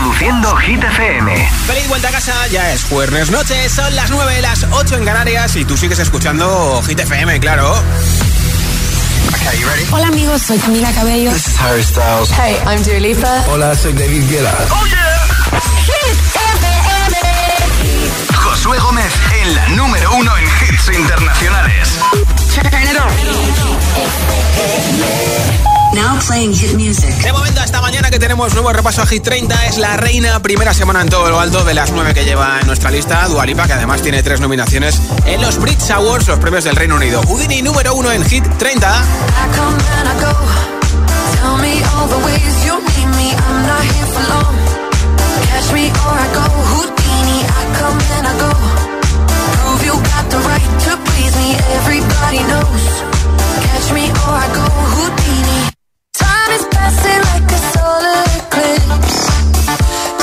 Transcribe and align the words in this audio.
Reproduciendo 0.00 0.56
Hit 0.56 0.82
FM. 0.82 1.50
Feliz 1.66 1.86
vuelta 1.88 2.08
a 2.08 2.10
casa, 2.10 2.46
ya 2.46 2.72
es 2.72 2.84
jueves 2.84 3.30
noche, 3.30 3.68
son 3.68 3.94
las 3.94 4.10
9, 4.10 4.40
las 4.40 4.66
8 4.70 4.96
en 4.96 5.04
Canarias 5.04 5.54
y 5.56 5.66
tú 5.66 5.76
sigues 5.76 5.98
escuchando 5.98 6.82
Hit 6.86 7.00
FM, 7.00 7.38
claro. 7.38 7.70
Okay, 9.28 9.60
you 9.60 9.68
ready? 9.68 9.84
Hola 9.92 10.06
amigos, 10.06 10.40
soy 10.40 10.56
Camila 10.58 10.90
Cabello. 10.94 11.30
This 11.30 11.48
is 11.48 11.60
Harry 11.60 11.82
Styles. 11.82 12.30
Hey, 12.30 12.56
I'm 12.66 12.82
Dua 12.82 12.98
Lipa. 12.98 13.44
Hola, 13.50 13.76
soy 13.76 13.92
David 13.92 14.26
Guetta. 14.30 14.54
Oh 14.70 14.86
yeah. 14.86 15.28
Hit 15.84 16.16
FM. 16.56 16.66
Josué 18.36 18.78
Gómez 18.78 19.12
en 19.42 19.54
la 19.54 19.68
número 19.68 20.14
uno 20.14 20.34
en 20.38 20.44
hits 20.44 20.88
internacionales. 20.96 21.98
Turn 22.54 22.82
it 22.84 22.96
on. 25.76 25.79
Now 25.94 26.18
playing 26.26 26.54
hit 26.54 26.74
music. 26.74 27.10
De 27.22 27.32
momento, 27.32 27.60
hasta 27.60 27.80
mañana 27.80 28.10
que 28.10 28.18
tenemos 28.18 28.52
nuevo 28.54 28.72
repaso 28.72 29.02
a 29.02 29.06
Hit 29.06 29.24
30, 29.24 29.66
es 29.66 29.78
la 29.78 29.96
reina, 29.96 30.40
primera 30.40 30.72
semana 30.72 31.02
en 31.02 31.08
todo 31.08 31.28
lo 31.28 31.40
alto 31.40 31.64
de 31.64 31.74
las 31.74 31.90
nueve 31.90 32.14
que 32.14 32.24
lleva 32.24 32.60
en 32.60 32.66
nuestra 32.66 32.90
lista, 32.90 33.26
Dualipa, 33.26 33.66
que 33.66 33.72
además 33.72 34.00
tiene 34.00 34.22
tres 34.22 34.40
nominaciones 34.40 35.00
en 35.26 35.42
los 35.42 35.58
Brits 35.58 35.90
Awards, 35.90 36.28
los 36.28 36.38
premios 36.38 36.64
del 36.64 36.76
Reino 36.76 36.94
Unido. 36.96 37.22
Houdini 37.22 37.62
número 37.62 37.94
uno 37.94 38.12
en 38.12 38.24
Hit 38.24 38.44
30. 38.58 39.04
Everybody 51.80 52.38
knows. 52.50 52.84
Catch 53.64 53.92
me 53.92 54.04
or 54.10 54.36
I 54.42 54.46
go 54.54 54.64
Houdini. 54.94 55.49
Passing 56.90 57.22
like 57.30 57.52
a 57.52 57.60
solar 57.70 58.24
eclipse. 58.40 59.18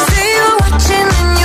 See 0.04 0.36
you 0.36 0.48
watching 0.60 1.37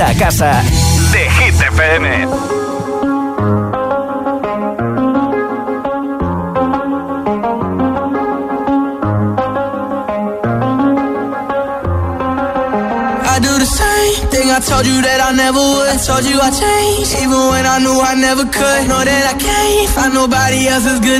vuelta 0.00 0.08
a 0.08 0.14
casa 0.14 0.62
de 1.12 1.30
Hit 1.30 1.60
FM. 1.60 2.06
I 13.22 13.38
do 13.40 13.58
the 13.58 13.66
same 13.66 14.28
thing 14.30 14.50
I 14.50 14.60
told 14.60 14.86
you 14.86 15.02
that 15.02 15.20
I 15.20 15.32
never 15.36 15.58
would. 15.58 15.88
I 15.88 15.96
told 15.96 16.24
you 16.24 16.40
I 16.40 16.50
changed, 16.50 17.14
even 17.22 17.48
when 17.50 17.66
I 17.66 17.78
knew 17.78 18.00
I 18.00 18.14
never 18.14 18.44
could. 18.44 18.88
Know 18.88 19.04
that 19.04 19.34
I 19.34 19.38
can't 19.38 19.88
find 19.90 20.14
nobody 20.14 20.66
else 20.68 20.86
as 20.86 21.00
good 21.00 21.19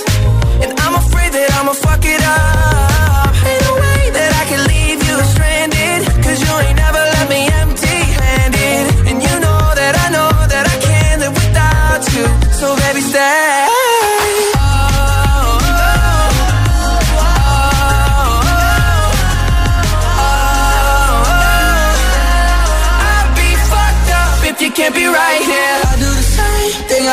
And 0.63 0.71
I'm 0.83 0.95
afraid 0.95 1.31
that 1.33 1.49
I'ma 1.57 1.73
fuck 1.73 2.03
it 2.05 2.21
up. 2.21 3.31
Ain't 3.49 3.61
no 3.67 3.73
way 3.83 4.01
that 4.17 4.31
I 4.41 4.43
can 4.51 4.61
leave 4.73 4.99
you 5.07 5.15
stranded. 5.33 5.99
Cause 6.23 6.37
you 6.43 6.53
ain't 6.65 6.77
never 6.77 7.03
left 7.13 7.29
me 7.29 7.41
empty 7.61 7.97
handed. 8.19 8.85
And 9.09 9.17
you 9.25 9.35
know 9.45 9.61
that 9.79 9.93
I 10.05 10.07
know 10.15 10.31
that 10.53 10.65
I 10.73 10.77
can't 10.87 11.19
live 11.23 11.35
without 11.41 12.01
you. 12.13 12.25
So 12.59 12.75
baby, 12.81 13.01
stay. 13.01 13.67
Can't 24.73 24.95
be 24.95 25.05
right 25.05 25.41
here. 25.43 25.60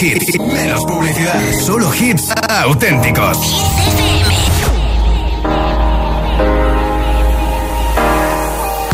Hits, 0.00 0.38
menos 0.38 0.84
publicidad, 0.84 1.40
solo 1.66 1.90
hits 1.90 2.32
auténticos. 2.48 3.36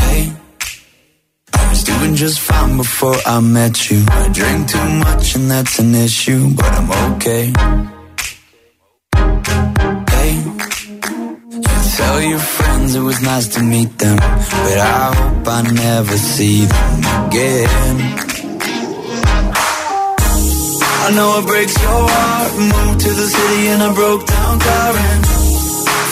Hey, 0.01 0.33
I 1.53 1.69
was 1.69 1.85
doing 1.85 2.15
just 2.15 2.41
fine 2.41 2.79
before 2.79 3.17
I 3.27 3.41
met 3.41 3.91
you. 3.91 4.03
I 4.09 4.29
drink 4.33 4.69
too 4.69 4.89
much 5.05 5.35
and 5.37 5.51
that's 5.51 5.79
an 5.79 5.95
issue, 5.95 6.55
but 6.57 6.73
I'm 6.73 6.91
okay. 7.13 7.53
Hey, 10.09 10.33
you 11.51 11.61
tell 11.97 12.23
your 12.23 12.39
friends 12.39 12.95
it 12.95 13.01
was 13.01 13.21
nice 13.21 13.49
to 13.49 13.63
meet 13.63 13.99
them, 13.99 14.17
but 14.17 14.79
I 14.79 15.15
hope 15.15 15.49
I 15.49 15.63
never 15.71 16.17
see 16.17 16.65
them 16.65 17.29
again. 17.29 18.24
I 21.05 21.11
know 21.11 21.39
it 21.39 21.47
breaks 21.47 21.77
your 21.83 22.03
heart. 22.09 22.53
Moved 22.57 23.01
to 23.05 23.11
the 23.13 23.29
city 23.29 23.69
in 23.69 23.81
a 23.85 23.93
broke 23.93 24.25
down 24.25 24.57
car 24.57 24.93
and 24.97 25.23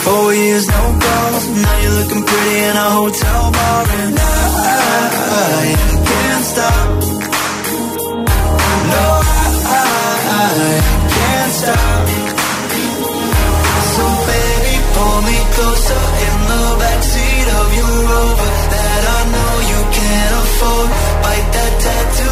four 0.04 0.34
years 0.34 0.68
no 0.68 0.82
calls. 1.00 1.44
Now 1.48 1.76
you're 1.80 1.96
looking 1.96 2.22
pretty 2.28 2.56
in 2.68 2.76
a 2.76 2.88
hotel 3.00 3.42
bar 3.56 3.84
and 3.88 4.14
I, 4.20 5.72
can't 6.12 6.44
stop. 6.44 6.88
No, 8.92 9.04
I, 9.64 10.52
can't 11.16 11.52
stop. 11.56 12.04
So 13.96 14.04
baby, 14.28 14.76
pull 14.92 15.18
me 15.24 15.38
closer 15.56 16.04
in 16.28 16.36
the 16.52 16.64
backseat 16.84 17.48
of 17.60 17.68
your 17.80 17.96
Rover 18.12 18.50
that 18.76 19.02
I 19.08 19.20
know 19.32 19.52
you 19.72 19.80
can't 19.96 20.34
afford. 20.36 20.88
Bite 21.24 21.48
that 21.56 21.72
tattoo 21.80 22.31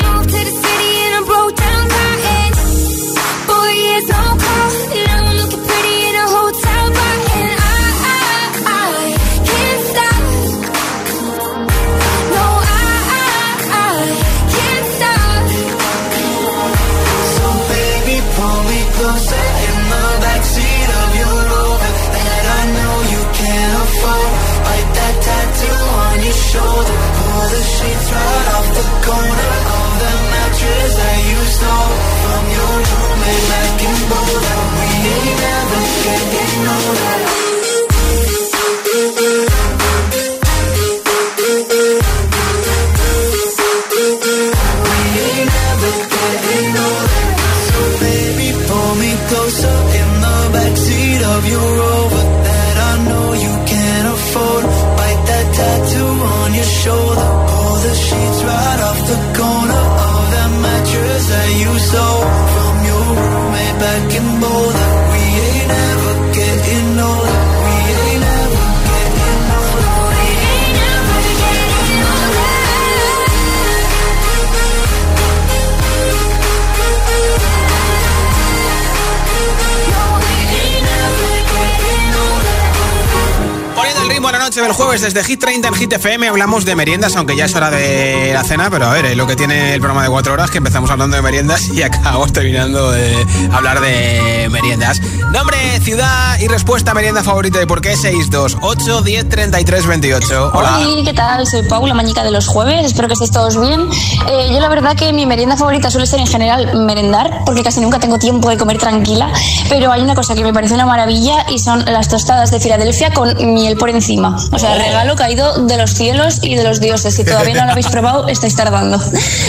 Desde 85.13 85.27
Hit 85.27 85.41
30 85.41 85.67
en 85.67 85.73
Hit 85.73 85.91
FM 85.91 86.29
hablamos 86.29 86.63
de 86.63 86.73
meriendas, 86.73 87.17
aunque 87.17 87.35
ya 87.35 87.43
es 87.43 87.53
hora 87.53 87.69
de 87.69 88.31
la 88.33 88.45
cena, 88.45 88.69
pero 88.69 88.85
a 88.85 88.93
ver, 88.93 89.07
es 89.07 89.17
lo 89.17 89.27
que 89.27 89.35
tiene 89.35 89.73
el 89.73 89.81
programa 89.81 90.03
de 90.03 90.09
cuatro 90.09 90.31
horas, 90.31 90.49
que 90.49 90.59
empezamos 90.59 90.89
hablando 90.89 91.17
de 91.17 91.21
meriendas 91.21 91.67
y 91.67 91.81
acabamos 91.83 92.31
terminando 92.31 92.91
de 92.91 93.27
hablar 93.51 93.81
de 93.81 94.47
meriendas. 94.49 95.01
Nombre, 95.33 95.57
ciudad 95.81 96.39
y 96.39 96.47
respuesta 96.47 96.93
merienda 96.93 97.23
favorita 97.23 97.61
y 97.61 97.65
por 97.65 97.81
qué 97.81 97.97
628 97.97 99.01
10 99.01 99.27
33 99.27 99.85
28. 99.85 100.51
Hola. 100.53 100.77
Hola, 100.77 101.03
¿qué 101.03 101.13
tal? 101.13 101.45
Soy 101.45 101.63
Paula, 101.63 101.93
mañica 101.93 102.23
de 102.23 102.31
los 102.31 102.47
jueves. 102.47 102.85
Espero 102.85 103.09
que 103.09 103.15
estéis 103.15 103.31
todos 103.31 103.59
bien. 103.59 103.81
Eh, 104.29 104.49
yo 104.53 104.59
la 104.61 104.69
verdad 104.69 104.95
que 104.95 105.11
mi 105.11 105.25
merienda 105.25 105.57
favorita 105.57 105.91
suele 105.91 106.05
ser 106.07 106.21
en 106.21 106.27
general 106.27 106.85
merendar, 106.85 107.41
porque 107.45 107.63
casi 107.63 107.81
nunca 107.81 107.99
tengo 107.99 108.17
tiempo 108.17 108.49
de 108.49 108.57
comer 108.57 108.77
tranquila. 108.77 109.29
Pero 109.67 109.91
hay 109.91 110.01
una 110.01 110.15
cosa 110.15 110.35
que 110.35 110.43
me 110.43 110.53
parece 110.53 110.73
una 110.73 110.85
maravilla 110.85 111.45
y 111.49 111.59
son 111.59 111.83
las 111.85 112.07
tostadas 112.07 112.49
de 112.51 112.61
Filadelfia 112.61 113.11
con 113.11 113.35
miel 113.53 113.75
por 113.75 113.89
encima. 113.89 114.37
O 114.51 114.59
sea, 114.59 114.77
regalo 115.01 115.15
caído 115.15 115.53
de 115.65 115.77
los 115.77 115.91
cielos 115.91 116.39
y 116.43 116.55
de 116.55 116.63
los 116.63 116.79
dioses. 116.79 117.15
Si 117.15 117.23
todavía 117.23 117.55
no 117.55 117.65
lo 117.65 117.71
habéis 117.71 117.87
probado, 117.87 118.27
estáis 118.27 118.55
tardando. 118.55 119.01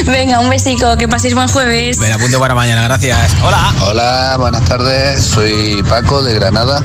Venga, 0.07 0.41
un 0.41 0.49
besico, 0.49 0.97
que 0.97 1.07
paséis 1.07 1.35
buen 1.35 1.49
jueves. 1.49 1.99
Me 1.99 2.11
apunto 2.11 2.41
para 2.41 2.55
mañana, 2.55 2.83
gracias. 2.85 3.33
Hola. 3.43 3.75
Hola, 3.87 4.37
buenas 4.39 4.65
tardes. 4.65 5.23
Soy 5.23 5.83
Paco 5.83 6.23
de 6.23 6.35
Granada 6.35 6.83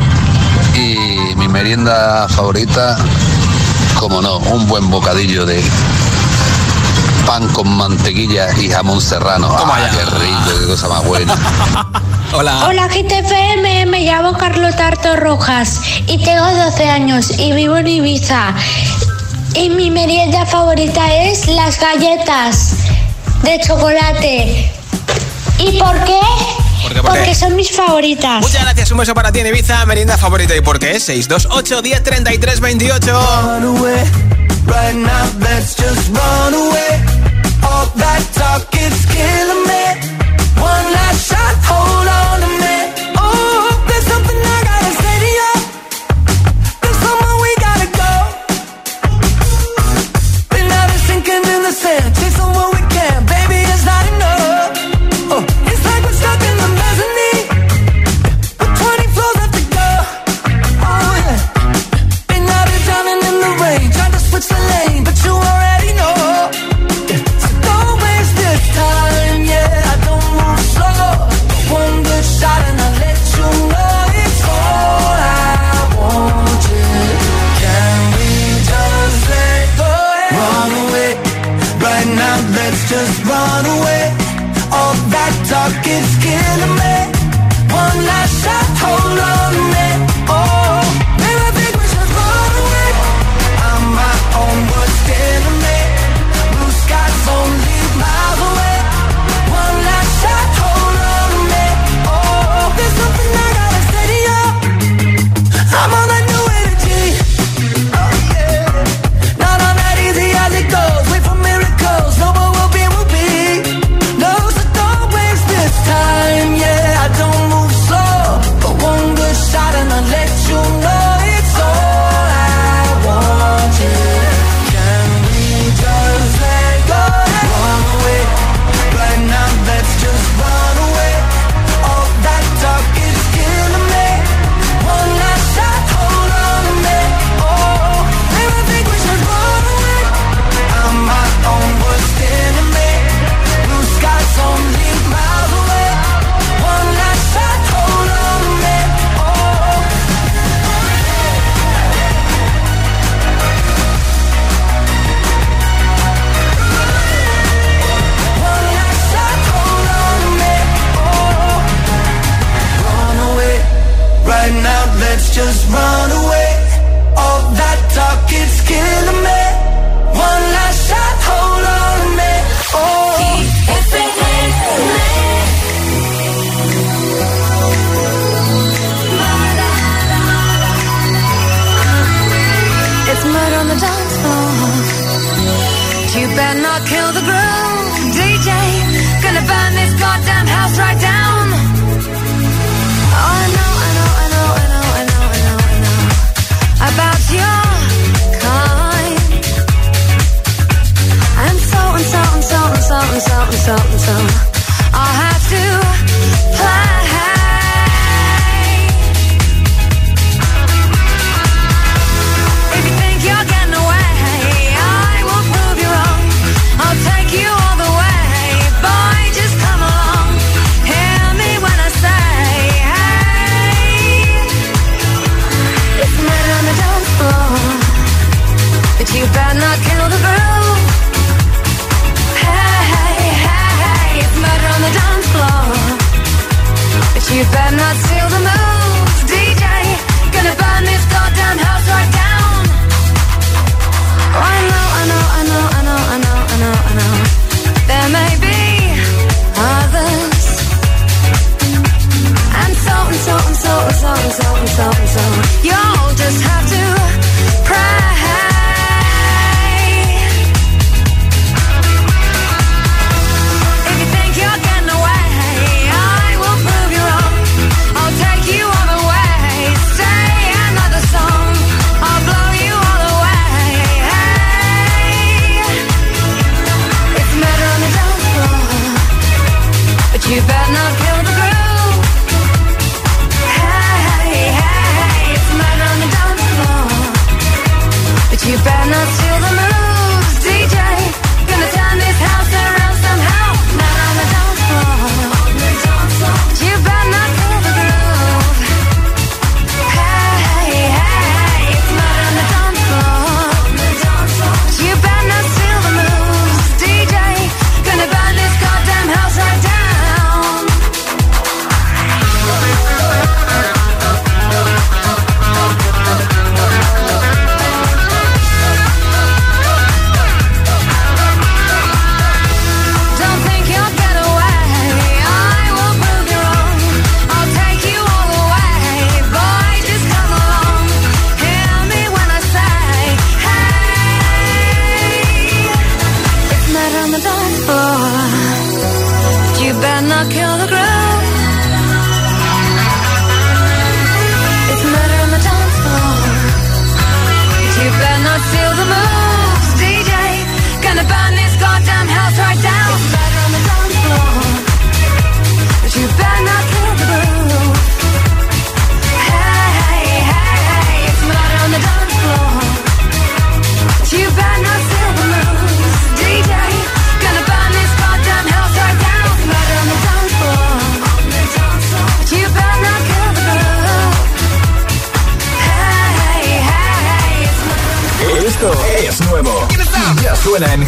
y 0.76 1.34
mi 1.38 1.48
merienda 1.48 2.28
favorita, 2.28 2.98
como 3.98 4.22
no, 4.22 4.38
un 4.40 4.68
buen 4.68 4.90
bocadillo 4.90 5.46
de 5.46 5.64
pan 7.28 7.46
con 7.50 7.68
mantequilla 7.76 8.48
y 8.58 8.70
jamón 8.70 9.02
serrano. 9.02 9.50
Toma 9.58 9.76
Ah, 9.76 9.90
ya. 9.92 9.98
qué 10.00 10.06
rico, 10.06 10.60
qué 10.62 10.66
cosa 10.66 10.88
más 10.88 11.04
buena. 11.06 11.36
Hola. 12.34 12.66
Hola 12.68 12.88
GTFM, 12.88 13.86
me 13.86 14.02
llamo 14.06 14.34
Carlos 14.38 14.76
Tarto 14.78 15.16
Rojas 15.18 15.82
y 16.08 16.24
tengo 16.24 16.46
12 16.46 16.90
años 16.90 17.32
y 17.38 17.52
vivo 17.52 17.76
en 17.78 17.88
Ibiza. 17.88 18.54
Y 19.56 19.70
mi 19.70 19.92
merienda 19.92 20.46
favorita 20.46 21.14
es 21.14 21.48
las 21.48 21.78
galletas 21.80 22.72
de 23.44 23.60
chocolate. 23.60 24.72
¿Y 25.60 25.80
por 25.80 26.02
qué? 26.06 26.20
¿Por 26.84 26.94
qué, 26.94 27.02
por 27.02 27.12
Porque 27.12 27.24
qué? 27.26 27.36
son 27.36 27.56
mis 27.58 27.72
favoritas. 27.76 28.42
Muchas 28.42 28.62
gracias, 28.64 28.90
un 28.92 29.00
beso 29.00 29.14
para 29.14 29.32
ti 29.34 29.40
en 29.42 29.48
Ibiza, 29.48 29.86
merienda 29.86 30.18
favorita 30.18 30.56
y 30.56 30.62
por 30.62 30.80
qué 30.80 31.00
628 31.00 31.82
10 31.82 32.04
33 32.04 32.60
28. 32.62 34.47
Right 34.68 34.96
now, 34.96 35.26
let's 35.40 35.76
just 35.76 36.04
run 36.12 36.54
away. 36.54 36.92
All 37.64 37.88
that 38.04 38.22
talk 38.36 38.68
is 38.76 38.98
killing 39.16 39.64
me. 39.72 39.84
One 40.62 40.86
last 40.94 41.30
shot. 41.30 41.77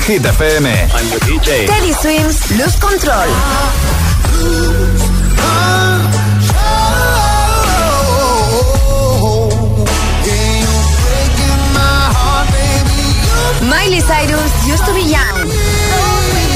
Hit 0.09 0.23
FM. 0.23 0.65
Teddy 1.67 1.93
Swims, 1.93 2.57
Luz 2.57 2.75
Control. 2.79 3.29
Miley 13.69 13.99
Cyrus, 13.99 14.67
Used 14.67 14.85
to 14.85 14.93
be 14.95 15.01
Young. 15.01 16.49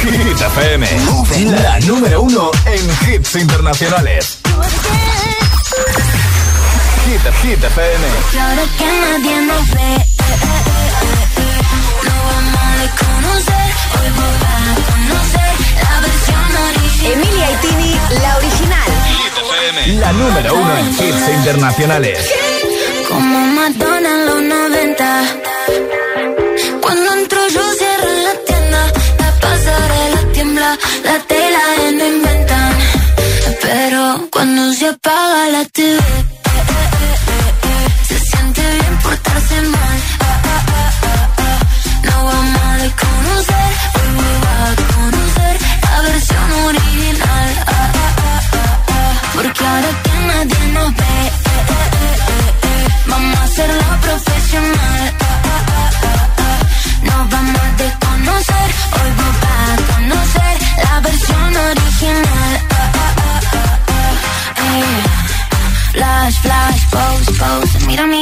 Hit 0.00 0.36
FM, 0.36 0.82
número 1.90 2.22
uno 2.22 2.52
en 2.66 3.14
hits 3.14 3.34
internacionales. 3.34 4.38
Hit, 7.04 7.24
Hit 7.42 7.64
FM. 7.64 8.04
Claro 8.30 8.62
que 8.78 8.84
nadie 8.84 9.36
nos 9.42 9.70
ve. 9.70 9.90
No 12.06 12.14
vamos 12.30 12.54
a 12.78 12.88
conocer, 13.02 13.68
hoy 13.96 14.08
vamos 14.20 14.68
a 14.70 14.78
conocer 14.92 15.52
la 15.82 15.94
versión 16.06 16.50
original. 16.68 17.12
Emilia 17.12 17.46
y 17.50 17.56
Tini, 17.56 17.92
la 18.22 18.36
original. 18.36 18.90
La 20.00 20.12
número 20.12 20.54
uno 20.54 20.76
en 20.78 20.86
hits 20.90 21.28
internacionales. 21.38 22.18
Como 23.08 23.38
Madonna 23.56 24.10
en 24.14 24.26
los 24.26 24.42
90. 24.42 25.22
Cuando 26.80 27.14
entro 27.14 27.40
yo 27.48 27.62
cierro 27.74 28.12
la 28.26 28.34
tienda. 28.46 28.92
La 29.18 29.30
pasarela 29.40 30.32
tiembla, 30.32 30.78
la 31.04 31.18
tela 31.26 31.49
cuando 34.40 34.72
se 34.72 34.86
apaga 34.86 35.48
la 35.50 35.64
TV, 35.66 35.98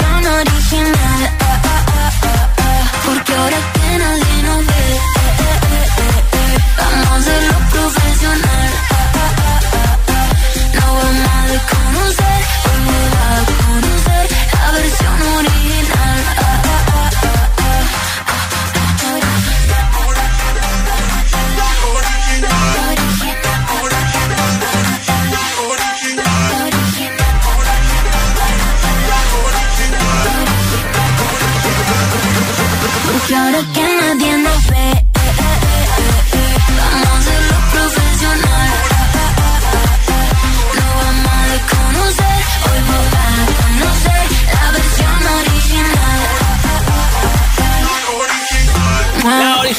versión 0.00 0.26
original. 0.26 0.99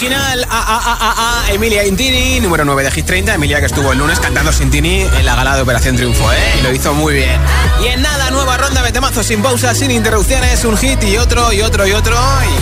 Original, 0.01 0.47
a, 0.49 1.43
Emilia 1.49 1.85
Intini, 1.85 2.39
número 2.39 2.65
9 2.65 2.83
de 2.83 2.89
Hit 2.89 3.05
30. 3.05 3.35
Emilia 3.35 3.59
que 3.59 3.67
estuvo 3.67 3.91
el 3.91 3.99
lunes 3.99 4.19
cantando 4.19 4.51
sin 4.51 4.71
Tini 4.71 5.01
en 5.01 5.25
la 5.25 5.35
gala 5.35 5.55
de 5.55 5.61
Operación 5.61 5.95
Triunfo, 5.95 6.31
¿eh? 6.33 6.59
Lo 6.63 6.73
hizo 6.73 6.95
muy 6.95 7.13
bien. 7.13 7.39
Y 7.83 7.87
en 7.87 8.01
nada, 8.01 8.31
nueva 8.31 8.57
ronda 8.57 8.81
de 8.81 8.91
temazos 8.91 9.27
sin 9.27 9.43
pausas, 9.43 9.77
sin 9.77 9.91
interrupciones, 9.91 10.65
un 10.65 10.75
hit 10.75 11.03
y 11.03 11.17
otro 11.17 11.53
y 11.53 11.61
otro 11.61 11.85
y 11.85 11.91
otro. 11.91 12.15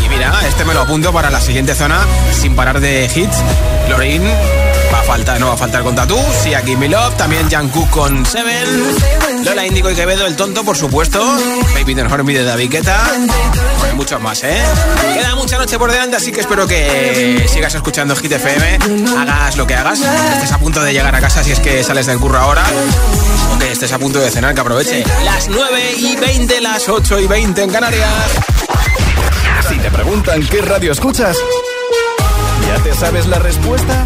Y 0.06 0.10
mira, 0.10 0.34
este 0.50 0.66
me 0.66 0.74
lo 0.74 0.82
apunto 0.82 1.14
para 1.14 1.30
la 1.30 1.40
siguiente 1.40 1.76
zona, 1.76 2.06
sin 2.34 2.58
parar 2.58 2.82
de 2.82 3.06
hits. 3.06 3.38
Lorin, 3.88 4.22
va 4.92 5.00
a 5.00 5.04
faltar, 5.04 5.40
no 5.40 5.48
va 5.48 5.54
a 5.54 5.58
faltar 5.58 5.84
con 5.84 5.96
Tatu, 5.96 6.18
sí, 6.44 6.54
aquí 6.54 6.76
Mi 6.76 6.88
Love, 6.88 7.16
también 7.16 7.50
Jungkook 7.50 7.90
con 7.90 8.26
Seven, 8.26 8.96
Lola 9.44 9.66
Índigo 9.66 9.90
y 9.92 9.96
Quevedo, 9.96 10.26
El 10.26 10.36
Tonto, 10.36 10.64
por 10.64 10.78
supuesto, 10.78 11.20
Baby 11.74 11.94
Don't 11.94 12.28
de 12.28 12.44
David 12.44 12.72
Guetta, 12.72 13.00
muchos 13.96 14.22
más, 14.22 14.44
¿eh? 14.44 14.62
Queda 15.14 15.36
mucha 15.36 15.58
noche 15.58 15.78
por 15.78 15.92
delante, 15.92 16.16
así 16.18 16.32
que 16.32 16.42
espero 16.42 16.68
que 16.68 17.46
sigas 17.48 17.74
escuchando 17.76 18.16
Hit 18.16 18.32
FM, 18.32 18.80
hagas 19.18 19.58
lo 19.58 19.68
que 19.68 19.76
hagas, 19.76 20.00
estés 20.00 20.52
a 20.52 20.58
punto 20.58 20.82
de 20.82 20.94
llegar 20.94 21.16
a 21.16 21.20
casa 21.20 21.44
si 21.44 21.52
es 21.52 21.60
que 21.60 21.84
sales 21.84 22.06
del 22.06 22.20
curro 22.20 22.40
ahora, 22.40 22.64
o 23.54 23.60
que 23.60 23.72
estés 23.72 23.92
a 23.94 24.00
punto 24.00 24.20
de 24.20 24.32
cenar, 24.32 24.56
que 24.56 24.62
aproveche. 24.62 25.04
Las 25.24 25.50
9 25.50 25.96
y 25.98 26.16
20, 26.16 26.62
las 26.62 26.88
8 26.88 27.20
y 27.20 27.28
20 27.28 27.64
en 27.64 27.72
Canarias. 27.72 28.10
Si 29.68 29.78
te 29.78 29.92
preguntan 29.92 30.42
qué 30.48 30.62
radio 30.62 30.92
escuchas, 30.92 31.38
¿ya 32.68 32.84
te 32.84 32.94
sabes 32.94 33.28
la 33.28 33.40
respuesta? 33.40 34.06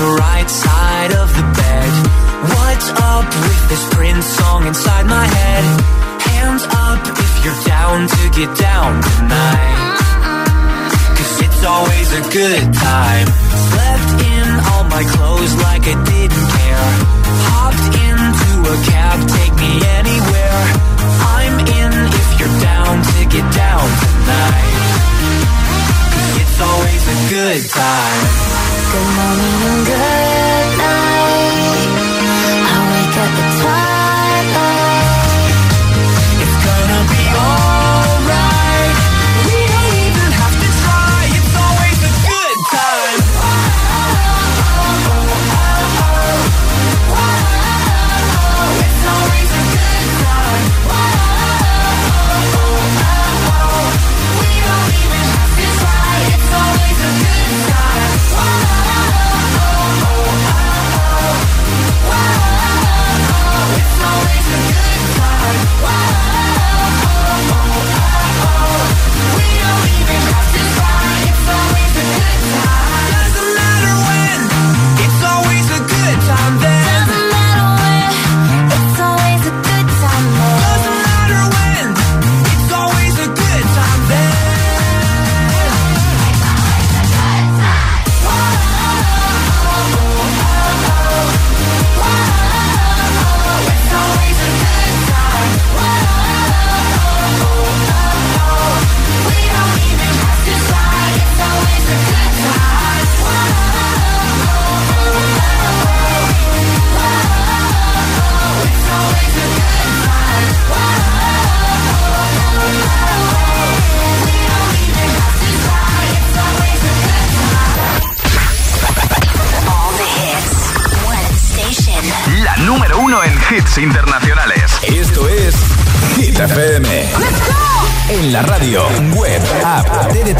The 0.00 0.12
right 0.16 0.48
side 0.48 1.12
of 1.12 1.28
the 1.36 1.44
bed. 1.60 1.92
What's 2.56 2.88
up 3.12 3.28
with 3.44 3.62
this 3.68 3.84
Prince 3.94 4.24
song 4.24 4.66
inside 4.66 5.04
my 5.04 5.26
head? 5.36 5.64
Hands 6.32 6.64
up 6.88 7.00
if 7.24 7.32
you're 7.44 7.62
down 7.68 8.08
to 8.08 8.22
get 8.38 8.50
down 8.56 8.90
tonight. 9.12 9.78
Cause 11.16 11.34
it's 11.44 11.62
always 11.74 12.08
a 12.20 12.22
good 12.32 12.64
time. 12.72 13.26
Slept 13.68 14.10
in 14.32 14.48
all 14.70 14.84
my 14.96 15.04
clothes 15.12 15.54
like 15.66 15.84
I 15.92 15.96
didn't 16.12 16.46
care. 16.56 16.90
Hopped 17.52 17.92
into 18.08 18.19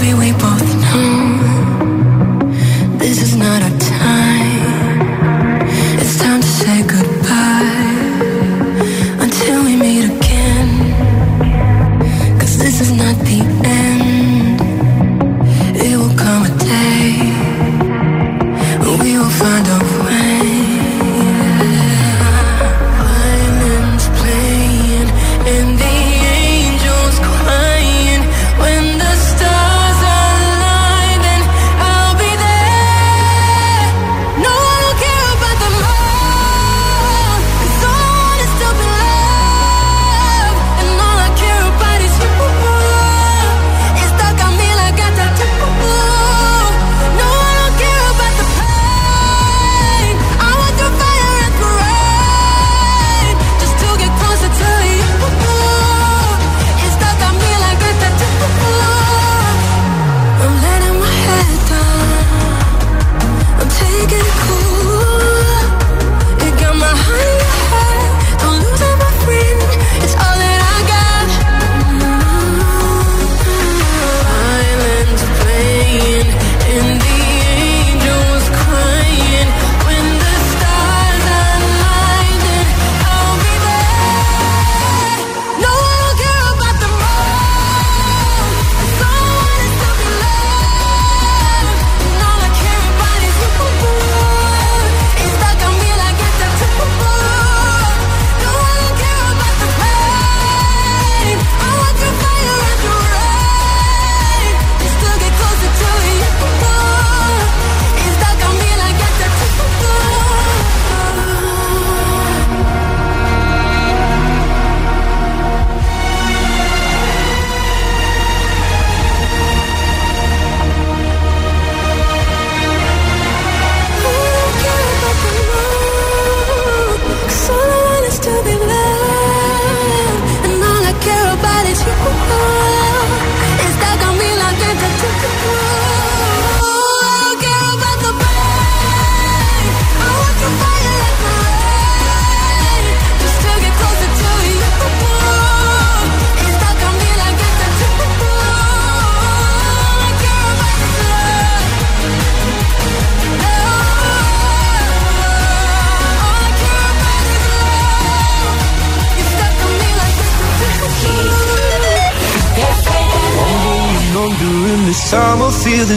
Maybe 0.00 0.14
we 0.14 0.32
both 0.32 0.79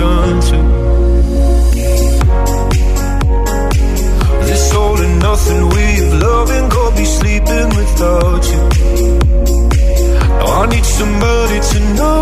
return. 0.00 0.40
This 4.46 4.74
all 4.74 5.00
and 5.00 5.18
nothing 5.20 5.68
we've 5.68 6.14
loved 6.22 6.52
and 6.52 6.70
go 6.70 6.90
be 6.96 7.04
sleeping 7.04 7.68
without 7.78 8.44
you. 8.52 8.62
Now 10.38 10.62
I 10.62 10.66
need 10.66 10.84
somebody 10.84 11.60
to 11.70 11.94
know. 11.94 12.19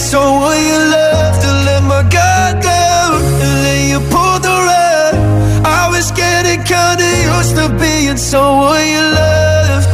So 0.00 0.18
will 0.40 0.56
you 0.56 0.78
love 0.96 1.36
to 1.44 1.50
let 1.66 1.82
my 1.82 2.02
guard 2.08 2.62
down 2.62 3.14
and 3.44 3.64
then? 3.64 3.80
I 5.64 5.88
was 5.90 6.10
getting 6.12 6.62
kinda 6.64 7.04
used 7.28 7.54
to 7.56 7.68
being 7.78 8.16
you 8.16 9.02
love. 9.14 9.86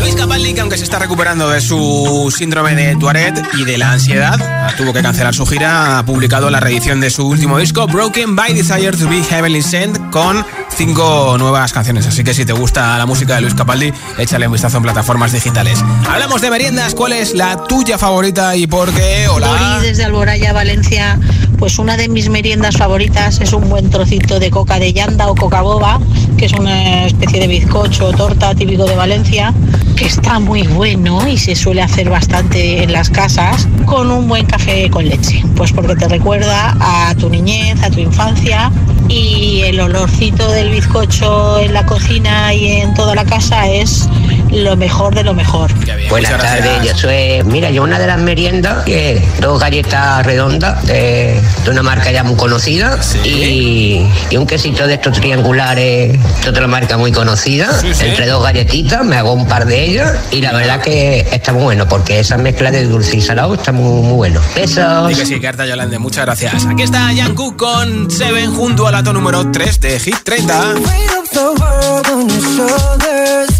Luis 0.00 0.14
Capaldi, 0.14 0.52
que 0.54 0.60
aunque 0.60 0.76
se 0.76 0.84
está 0.84 0.98
recuperando 0.98 1.48
de 1.48 1.60
su 1.60 2.32
síndrome 2.36 2.74
de 2.74 2.96
Tourette 2.96 3.42
y 3.58 3.64
de 3.64 3.78
la 3.78 3.92
ansiedad, 3.92 4.38
tuvo 4.76 4.92
que 4.92 5.00
cancelar 5.02 5.34
su 5.34 5.46
gira, 5.46 5.98
ha 5.98 6.04
publicado 6.04 6.50
la 6.50 6.60
reedición 6.60 7.00
de 7.00 7.10
su 7.10 7.26
último 7.26 7.58
disco, 7.58 7.86
Broken 7.86 8.36
by 8.36 8.52
Desire 8.52 8.92
to 8.92 9.08
be 9.08 9.22
Heavenly 9.22 9.62
Sent, 9.62 9.98
con 10.10 10.44
cinco 10.84 11.38
nuevas 11.38 11.72
canciones. 11.72 12.08
Así 12.08 12.24
que 12.24 12.34
si 12.34 12.44
te 12.44 12.52
gusta 12.52 12.98
la 12.98 13.06
música 13.06 13.36
de 13.36 13.42
Luis 13.42 13.54
Capaldi, 13.54 13.92
échale 14.18 14.48
un 14.48 14.52
vistazo 14.52 14.78
en 14.78 14.82
plataformas 14.82 15.30
digitales. 15.30 15.80
Hablamos 16.10 16.40
de 16.40 16.50
meriendas, 16.50 16.96
¿cuál 16.96 17.12
es 17.12 17.34
la 17.34 17.56
tuya 17.68 17.98
favorita 17.98 18.56
y 18.56 18.66
por 18.66 18.92
qué? 18.92 19.28
Hola. 19.28 19.46
Dori 19.46 19.86
desde 19.86 20.02
Alboraya, 20.02 20.52
Valencia. 20.52 21.20
Pues 21.56 21.78
una 21.78 21.96
de 21.96 22.08
mis 22.08 22.28
meriendas 22.28 22.76
favoritas 22.76 23.40
es 23.40 23.52
un 23.52 23.68
buen 23.68 23.90
trocito 23.90 24.40
de 24.40 24.50
coca 24.50 24.80
de 24.80 24.92
llanda 24.92 25.28
o 25.28 25.36
coca 25.36 25.60
boba, 25.60 26.00
que 26.36 26.46
es 26.46 26.52
una 26.52 27.06
especie 27.06 27.38
de 27.38 27.46
bizcocho 27.46 28.06
o 28.06 28.12
torta 28.12 28.52
típico 28.52 28.84
de 28.84 28.96
Valencia, 28.96 29.54
que 29.94 30.06
está 30.06 30.40
muy 30.40 30.66
bueno 30.66 31.28
y 31.28 31.38
se 31.38 31.54
suele 31.54 31.82
hacer 31.82 32.10
bastante 32.10 32.82
en 32.82 32.92
las 32.92 33.08
casas 33.08 33.68
con 33.86 34.10
un 34.10 34.26
buen 34.26 34.46
café 34.46 34.90
con 34.90 35.08
leche. 35.08 35.44
Pues 35.54 35.72
porque 35.72 35.94
te 35.94 36.08
recuerda 36.08 36.76
a 36.80 37.14
tu 37.14 37.30
niñez, 37.30 37.80
a 37.84 37.90
tu 37.90 38.00
infancia 38.00 38.72
y 39.08 39.62
el 39.62 39.80
olorcito 39.80 40.50
del 40.50 40.70
bizcocho 40.70 41.60
en 41.60 41.72
la 41.74 41.84
cocina 41.86 42.54
y 42.54 42.80
en 42.80 42.94
toda 42.94 43.14
la 43.14 43.24
casa 43.24 43.68
es 43.68 44.08
lo 44.50 44.76
mejor 44.76 45.14
de 45.14 45.24
lo 45.24 45.34
mejor. 45.34 45.70
Buenas 46.08 46.36
tardes, 46.38 46.86
yo 46.86 46.96
soy. 46.96 47.42
Mira, 47.44 47.70
yo 47.70 47.82
una 47.82 47.98
de 47.98 48.06
las 48.06 48.18
meriendas 48.18 48.84
que 48.84 49.22
dos 49.40 49.58
galletas 49.58 50.24
redondas 50.26 50.84
de, 50.86 51.40
de 51.64 51.70
una 51.70 51.82
marca 51.82 52.10
ya 52.12 52.22
muy 52.22 52.36
conocida 52.36 52.98
y, 53.24 54.06
y 54.30 54.36
un 54.36 54.46
quesito 54.46 54.86
de 54.86 54.94
estos 54.94 55.18
triangulares 55.18 56.18
de 56.42 56.48
otra 56.48 56.66
marca 56.66 56.98
muy 56.98 57.12
conocida. 57.12 57.72
Sí, 57.80 57.94
sí. 57.94 58.04
Entre 58.06 58.26
dos 58.26 58.42
galletitas 58.42 59.04
me 59.04 59.16
hago 59.16 59.32
un 59.32 59.46
par 59.46 59.64
de 59.64 59.84
ellas 59.84 60.18
y 60.30 60.42
la 60.42 60.52
verdad 60.52 60.80
que 60.80 61.26
está 61.32 61.52
muy 61.52 61.62
bueno 61.62 61.88
porque 61.88 62.20
esa 62.20 62.36
mezcla 62.36 62.70
de 62.70 62.84
dulce 62.84 63.16
y 63.16 63.22
salado 63.22 63.54
está 63.54 63.72
muy, 63.72 64.02
muy 64.02 64.14
bueno. 64.14 64.40
Besos. 64.54 65.12
Y 65.12 65.14
que 65.14 65.24
sí, 65.24 65.40
Carta 65.40 65.64
Yolande, 65.66 65.98
muchas 65.98 66.26
gracias. 66.26 66.66
Aquí 66.66 66.82
está 66.82 67.08
Jungkook 67.08 67.56
con 67.56 68.10
Seven 68.10 68.52
junto 68.54 68.86
al 68.86 68.91
lato 68.92 69.14
número 69.14 69.50
3 69.50 69.80
de 69.80 69.98
Hit 69.98 70.22
30. 70.22 70.74
Weight 70.84 71.12
of 71.16 71.30
the 71.30 71.48
world 71.60 72.06
on 72.12 72.28
your 72.28 72.44
shoulders. 72.54 73.50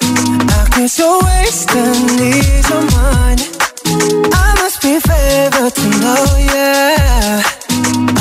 I 0.00 0.64
guess 0.74 0.98
your 0.98 1.22
waist 1.22 1.70
and 1.76 2.16
knees 2.16 2.70
are 2.72 2.86
mine. 2.96 3.36
I 4.32 4.54
must 4.62 4.80
be 4.80 4.98
favored 4.98 5.74
to 5.74 5.88
know, 6.00 6.24
yeah. 6.38 7.42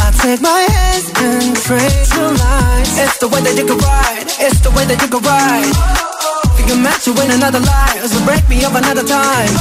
I 0.04 0.12
take 0.20 0.42
my 0.42 0.68
hands 0.76 1.08
and 1.24 1.56
trace 1.56 2.10
the 2.10 2.28
lines. 2.44 3.00
It's 3.00 3.18
the 3.20 3.30
way 3.30 3.40
that 3.40 3.56
you 3.56 3.66
can 3.66 3.78
ride. 3.78 4.28
It's 4.28 4.60
the 4.60 4.72
way 4.72 4.84
that 4.84 5.00
you 5.02 5.08
can 5.08 5.24
ride. 5.24 5.72
Think 6.58 6.68
you 6.68 6.76
meant 6.76 7.02
to 7.04 7.14
win 7.14 7.32
another 7.32 7.62
life, 7.62 8.06
so 8.08 8.20
break 8.26 8.44
me 8.50 8.66
up 8.66 8.76
another 8.76 9.04
time. 9.08 9.54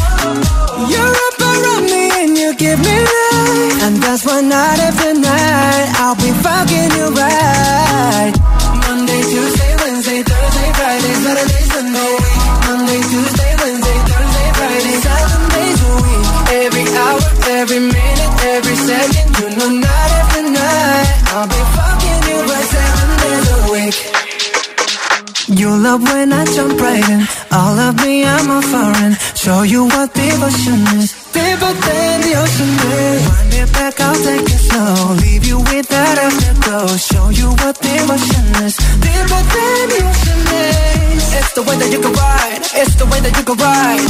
You're 0.90 1.06
up 1.06 1.39
around 1.52 1.84
me 1.84 2.02
and 2.22 2.32
you 2.38 2.50
give 2.54 2.78
me 2.78 2.96
life, 3.10 3.82
and 3.84 3.96
that's 4.02 4.24
why 4.26 4.40
night 4.40 4.80
after 4.88 5.12
night 5.14 5.88
I'll 6.02 6.14
be 6.16 6.30
fucking 6.44 6.90
you 6.98 7.06
right. 7.14 8.32
Monday, 8.86 9.20
Tuesday, 9.30 9.72
Wednesday, 9.82 10.20
Thursday, 10.22 10.68
Friday, 10.78 11.14
Saturday, 11.24 11.64
Sunday. 11.74 12.14
Monday, 12.66 13.00
Tuesday, 13.10 13.52
Wednesday, 13.62 13.98
Thursday, 14.10 14.48
Friday, 14.58 14.96
seven 15.06 15.42
days 15.54 15.80
a 15.88 15.92
week. 16.04 16.26
Every 16.64 16.86
hour, 17.00 17.20
every 17.58 17.80
minute, 17.80 18.32
every 18.54 18.76
second, 18.88 19.28
you 19.40 19.48
know, 19.56 19.70
night 19.86 20.12
after 20.20 20.42
night, 20.42 21.08
I'll 21.34 21.48
be 21.50 21.62
fucking 21.76 22.20
you 22.30 22.38
right 22.50 22.68
seven 22.74 23.08
days 23.22 23.46
a 23.50 23.60
week. 23.74 23.96
You 25.58 25.70
love 25.76 26.02
when 26.02 26.32
I 26.32 26.44
jump 26.54 26.80
right 26.80 27.08
in. 27.10 27.26
All 27.52 27.76
of 27.78 27.94
me, 28.04 28.24
I'm 28.24 28.50
a 28.50 28.62
foreign. 28.62 29.14
Show 29.34 29.62
you 29.62 29.84
what 29.86 30.14
devotion 30.14 30.80
is. 30.98 31.19
Deeper 31.40 31.72
than 31.86 32.16
the 32.20 32.32
ocean 32.42 32.72
is. 33.00 33.20
Wind 33.28 33.54
it 33.60 33.68
back, 33.72 33.96
I'll 34.00 34.20
take 34.26 34.48
it 34.56 34.62
slow. 34.68 35.16
Leave 35.24 35.44
you 35.50 35.58
with 35.70 35.86
that 35.88 36.16
afterglow. 36.26 36.86
Show 36.96 37.26
you 37.40 37.48
what 37.60 37.74
devotion 37.80 38.46
is. 38.64 38.74
Deeper 39.04 39.42
than 39.54 39.82
the 39.92 40.00
ocean 40.10 40.40
is. 40.68 41.22
It's 41.38 41.52
the 41.56 41.62
way 41.66 41.76
that 41.80 41.90
you 41.94 42.00
can 42.04 42.12
ride. 42.12 42.62
It's 42.80 42.94
the 43.00 43.06
way 43.10 43.20
that 43.24 43.34
you 43.38 43.44
can 43.48 43.56
ride. 43.56 44.04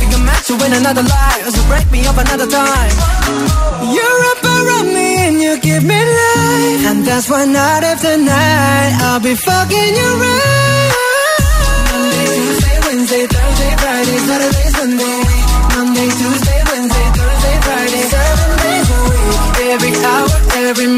Think 0.00 0.12
I'm 0.16 0.24
meant 0.24 0.44
to 0.48 0.54
win 0.60 0.72
another 0.72 1.04
life. 1.04 1.42
So 1.52 1.60
break 1.68 1.86
me 1.92 2.00
up 2.10 2.16
another 2.16 2.48
time. 2.48 2.94
You're 3.94 4.22
up 4.32 4.42
around 4.44 4.88
me 4.96 5.08
and 5.28 5.36
you 5.44 5.52
give 5.60 5.84
me 5.84 6.00
life. 6.00 6.82
And 6.90 7.04
that's 7.04 7.28
why 7.28 7.44
night 7.44 7.84
after 7.84 8.16
night 8.16 8.92
I'll 9.04 9.20
be 9.20 9.34
fucking 9.34 9.92
you 10.00 10.10
right. 10.24 10.92
Monday, 11.92 12.26
Tuesday, 12.34 12.76
Wednesday, 12.86 13.24
Thursday, 13.26 13.72
Friday, 13.82 14.18
Saturday, 14.28 14.68
Sunday. 14.78 15.17
Monday, 15.98 16.14
Tuesday, 16.14 16.62
Wednesday, 16.70 17.10
Thursday, 17.10 17.60
Friday, 17.66 18.02
seven 18.06 18.56
days 18.62 18.88
a 18.88 18.98
week. 19.02 19.38
Every 19.74 19.92
hour, 20.06 20.28
every 20.54 20.86
minute, 20.86 20.97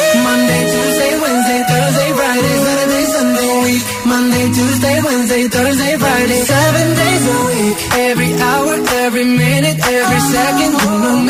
Monday, 0.51 0.67
Tuesday, 0.67 1.13
Wednesday, 1.23 1.63
Thursday, 1.63 2.11
Friday, 2.11 2.55
Saturday, 2.65 3.05
Sunday, 3.15 3.51
week. 3.63 3.83
Monday, 4.05 4.45
Tuesday, 4.51 4.97
Wednesday, 5.01 5.43
Thursday, 5.47 5.97
Friday, 5.97 6.39
seven 6.43 6.87
days 7.01 7.23
a 7.23 7.37
week. 7.47 7.77
Every 8.11 8.31
hour, 8.35 8.73
every 9.07 9.23
minute, 9.23 9.79
every 9.79 10.19
second, 10.19 10.71
you 10.75 10.91
know, 10.99 11.23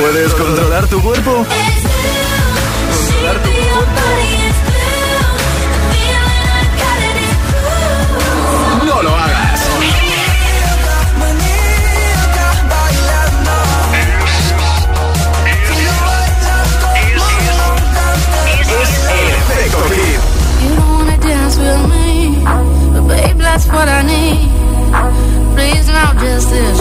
puedes 0.00 0.34
controlar 0.34 0.86
tu 0.88 1.00
cuerpo? 1.02 1.46
No 8.86 9.02
lo 9.02 9.16
hagas. 9.16 9.60
Es 18.82 19.10
el 19.10 19.28
efecto 19.28 19.78
with 21.58 21.88
me, 21.90 23.32
that's 23.38 23.66
what 23.66 23.88
I 23.88 24.02
need. 24.02 24.50
Please 25.54 25.86
just. 25.88 26.79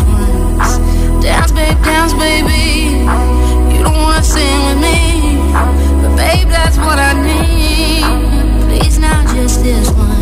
Dance, 1.22 1.52
babe, 1.52 1.78
dance, 1.84 2.14
baby. 2.14 3.04
You 3.74 3.84
don't 3.84 3.96
wanna 3.96 4.24
sing 4.24 4.66
with 4.68 4.80
me, 4.80 5.38
but 6.02 6.16
babe, 6.16 6.48
that's 6.48 6.78
what 6.78 6.98
I 6.98 7.14
need. 7.22 8.80
Please, 8.82 9.00
now 9.00 9.22
just 9.34 9.64
this 9.64 9.90
one. 9.92 10.19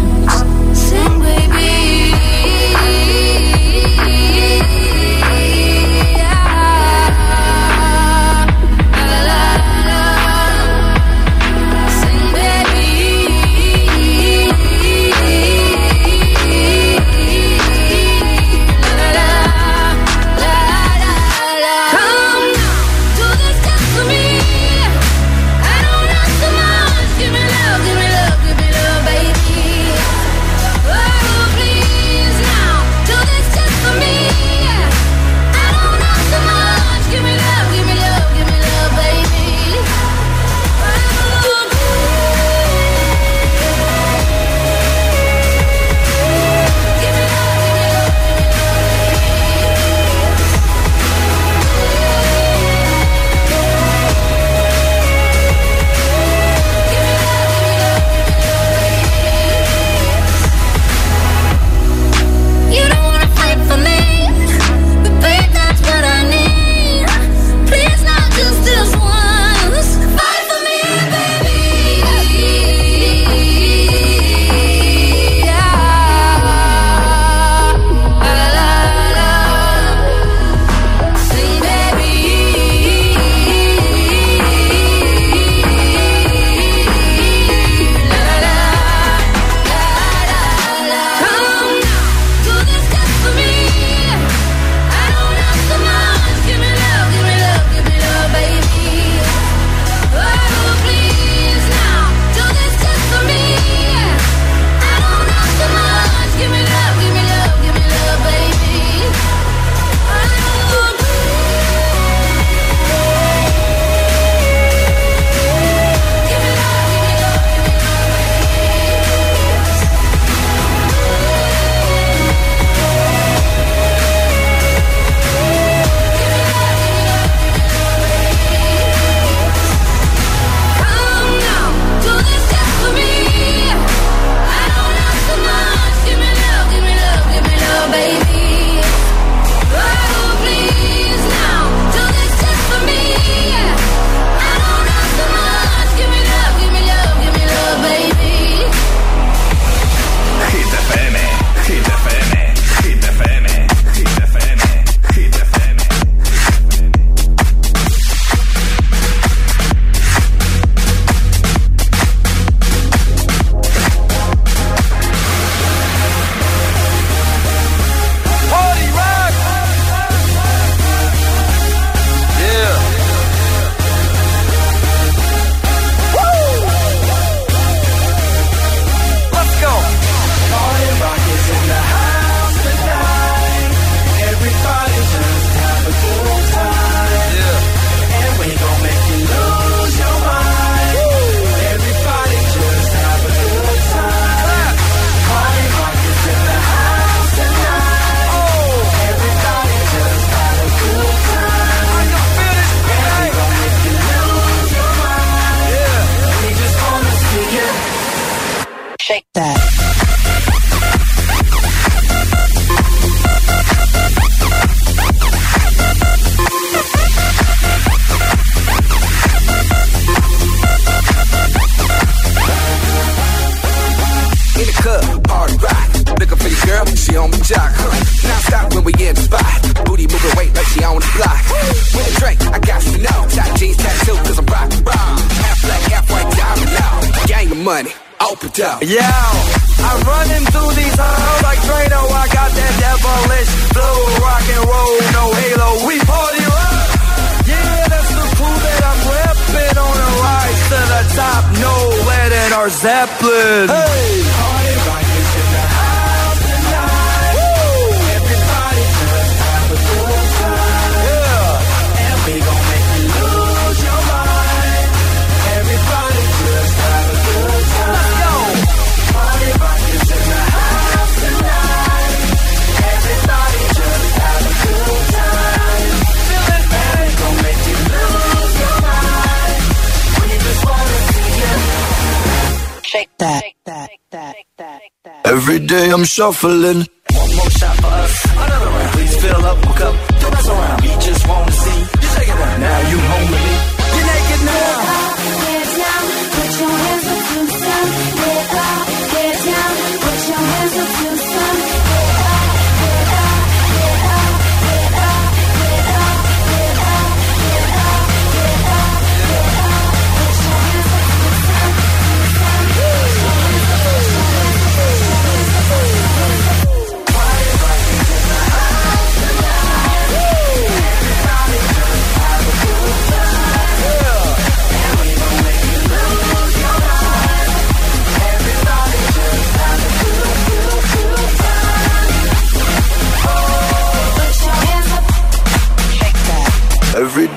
Every 285.49 285.65
day 285.65 285.89
I'm 285.91 286.03
shuffling. 286.03 286.85
One 287.11 287.35
more 287.37 287.49
shot 287.51 287.77
for 287.77 287.85
us, 287.85 288.25
another 288.35 288.65
round. 288.65 288.91
Please 288.91 289.15
fill 289.15 289.45
up 289.45 289.63
a 289.63 289.73
cup 289.79 290.06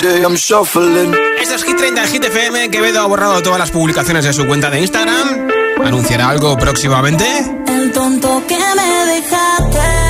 day 0.01 0.23
I'm 0.23 0.37
shuffling. 0.37 1.15
Esto 1.41 1.55
es 1.55 1.65
Hit 1.65 1.77
30 1.77 2.07
Hit 2.07 2.25
FM. 2.25 2.71
Quevedo 2.71 3.01
ha 3.01 3.07
borrado 3.07 3.43
todas 3.43 3.59
las 3.59 3.71
publicaciones 3.71 4.25
de 4.25 4.33
su 4.33 4.47
cuenta 4.47 4.71
de 4.71 4.81
Instagram. 4.81 5.49
¿Anunciará 5.85 6.29
algo 6.29 6.57
próximamente? 6.57 7.25
El 7.67 7.93
tonto 7.93 8.43
que 8.47 8.57
me 8.57 9.13
dejaste. 9.13 10.10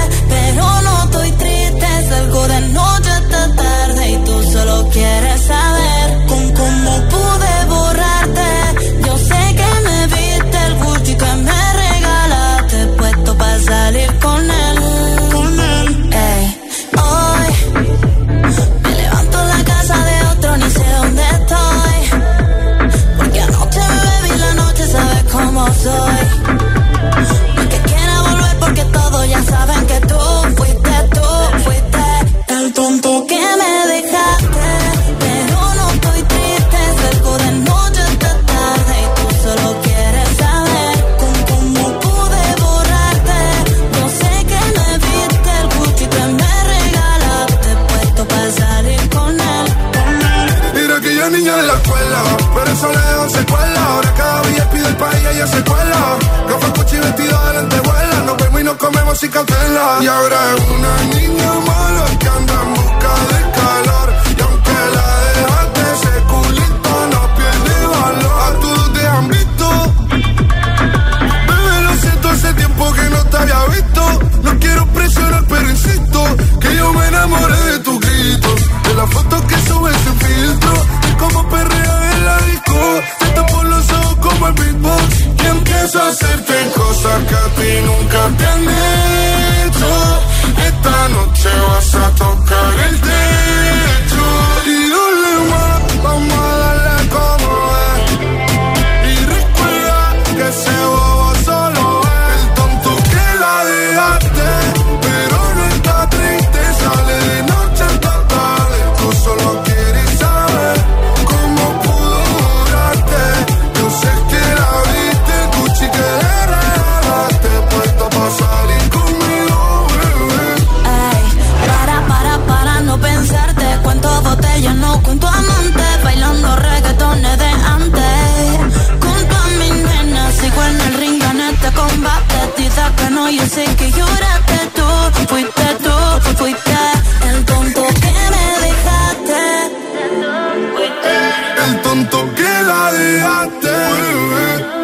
el 141.67 141.83
tonto 141.83 142.35
que 142.35 142.63
la 142.65 142.93
dejaste. 142.93 144.80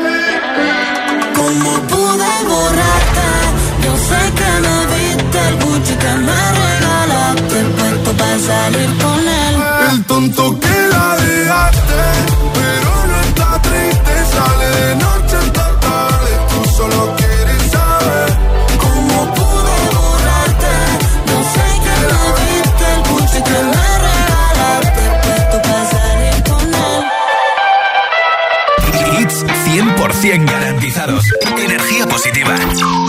energía 31.96 32.06
positiva. 32.06 32.54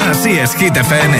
Así 0.10 0.38
es, 0.38 0.54
Hit 0.56 0.76
FM. 0.76 1.18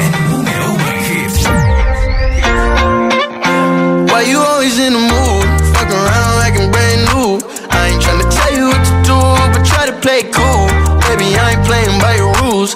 Why 4.10 4.24
you 4.24 4.40
always 4.40 4.80
in 4.80 4.94
the 4.94 5.00
mood? 5.00 5.46
Fuck 5.74 5.90
around 5.92 6.38
like 6.40 6.60
I'm 6.60 6.72
brand 6.72 7.06
new. 7.12 7.40
I 7.72 7.90
ain't 7.90 8.02
tryna 8.02 8.30
tell 8.30 8.54
you 8.56 8.68
what 8.68 8.84
to 8.84 8.94
do, 9.04 9.20
but 9.54 9.66
try 9.66 9.86
to 9.86 9.94
play 10.00 10.24
cool. 10.32 10.68
Baby, 11.08 11.36
I 11.38 11.56
ain't 11.56 11.66
playing 11.66 12.00
by 12.00 12.16
your 12.16 12.34
rules. 12.42 12.76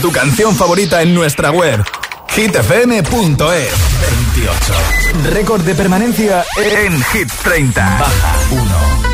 tu 0.00 0.10
canción 0.10 0.54
favorita 0.54 1.02
en 1.02 1.14
nuestra 1.14 1.50
web 1.50 1.84
hitfm.es 2.28 3.38
28. 3.38 4.72
Récord 5.30 5.62
de 5.62 5.74
permanencia 5.74 6.44
en 6.56 7.02
Hit 7.02 7.30
30. 7.42 7.98
Baja 7.98 8.38
1. 8.50 9.09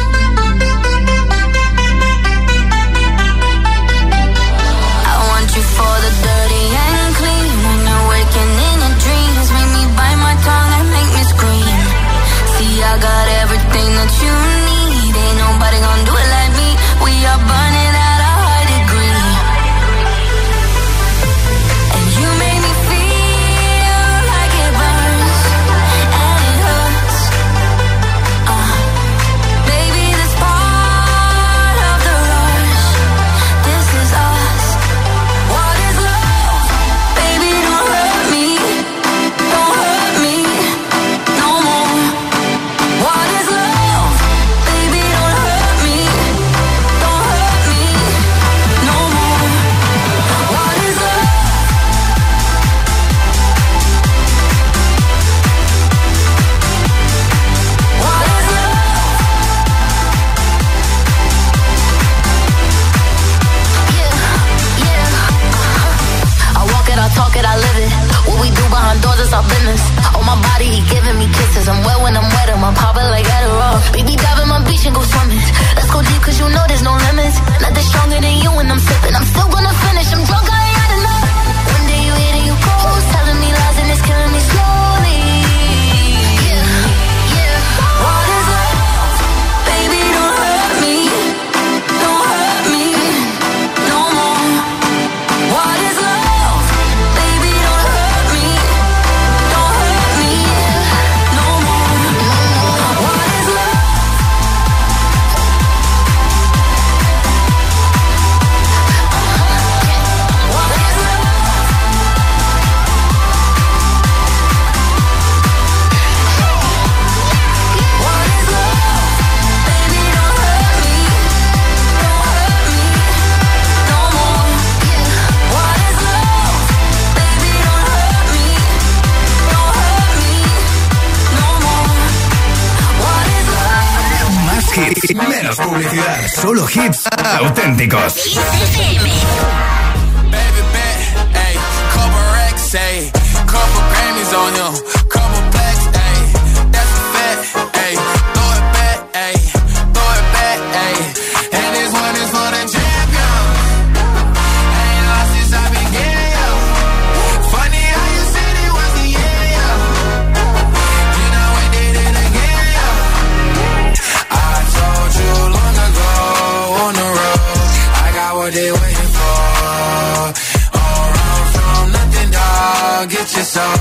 Soul. 173.57 173.73